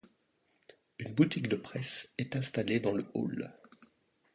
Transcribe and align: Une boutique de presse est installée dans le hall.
Une 0.97 1.13
boutique 1.13 1.47
de 1.47 1.55
presse 1.55 2.09
est 2.17 2.35
installée 2.35 2.79
dans 2.79 2.93
le 2.93 3.05
hall. 3.13 3.53